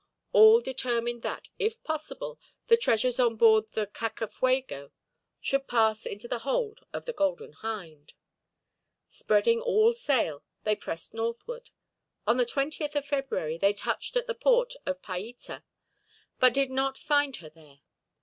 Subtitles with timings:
[0.31, 4.89] All determined that, if possible, the treasures on board the Cacafuego
[5.39, 8.13] should pass into the hold of the Golden Hind.
[9.09, 11.69] Spreading all sail, they pressed northward.
[12.25, 15.61] On the 20th of February they touched at the port of Paita,
[16.39, 17.81] but did not find her there.